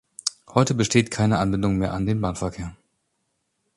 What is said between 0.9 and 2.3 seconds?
keine Anbindung mehr an den